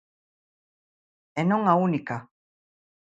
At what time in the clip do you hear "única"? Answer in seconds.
1.87-2.15